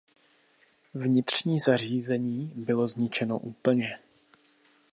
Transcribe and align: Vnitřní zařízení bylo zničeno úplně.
Vnitřní 0.93 1.59
zařízení 1.59 2.53
bylo 2.55 2.87
zničeno 2.87 3.39
úplně. 3.39 3.97